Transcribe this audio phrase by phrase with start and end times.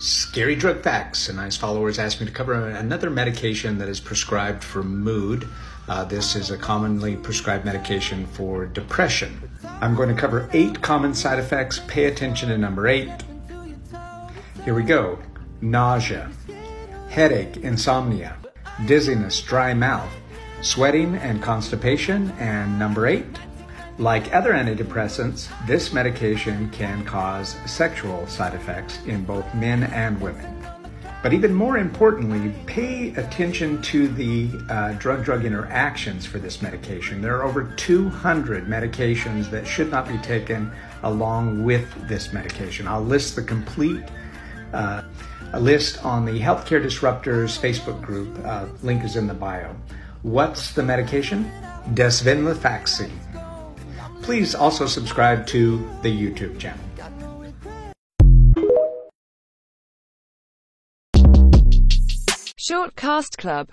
[0.00, 1.28] Scary Drug Facts.
[1.28, 5.46] A nice followers asked me to cover another medication that is prescribed for mood.
[5.88, 9.38] Uh, this is a commonly prescribed medication for depression.
[9.82, 11.82] I'm going to cover eight common side effects.
[11.86, 13.12] Pay attention to number eight.
[14.64, 15.18] Here we go
[15.60, 16.30] nausea,
[17.10, 18.38] headache, insomnia,
[18.86, 20.10] dizziness, dry mouth,
[20.62, 23.38] sweating and constipation, and number eight,
[24.00, 30.46] like other antidepressants, this medication can cause sexual side effects in both men and women.
[31.22, 34.46] But even more importantly, pay attention to the
[34.98, 37.20] drug drug interactions for this medication.
[37.20, 42.88] There are over 200 medications that should not be taken along with this medication.
[42.88, 44.02] I'll list the complete
[44.72, 45.02] uh,
[45.58, 48.34] list on the Healthcare Disruptors Facebook group.
[48.46, 49.76] Uh, link is in the bio.
[50.22, 51.52] What's the medication?
[51.92, 53.29] Desvenlafaxine.
[54.22, 56.84] Please also subscribe to the YouTube channel.
[62.56, 63.68] Short Cast Club